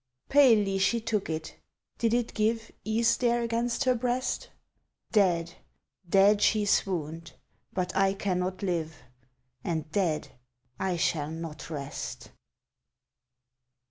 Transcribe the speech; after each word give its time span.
Palely 0.29 0.79
she 0.79 0.99
took 0.99 1.29
it 1.29 1.57
did 1.99 2.11
it 2.11 2.33
give 2.33 2.71
Ease 2.83 3.17
there 3.17 3.43
against 3.43 3.83
her 3.83 3.93
breast? 3.93 4.49
(Dead 5.11 5.53
dead 6.09 6.41
she 6.41 6.65
swooned, 6.65 7.33
but 7.71 7.95
I 7.95 8.15
cannot 8.15 8.63
live, 8.63 8.95
And 9.63 9.91
dead 9.91 10.29
I 10.79 10.97
shall 10.97 11.29
not 11.29 11.69
rest.) 11.69 12.31